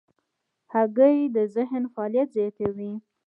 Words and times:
هګۍ 0.73 1.17
د 1.35 1.37
ذهن 1.55 1.83
فعالیت 1.93 2.29
زیاتوي. 2.37 2.93